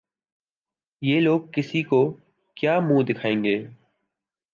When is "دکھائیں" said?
3.03-3.43